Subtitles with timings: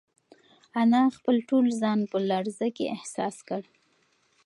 [0.81, 3.61] انا خپل ټول ځان په لړزه کې احساس کړ.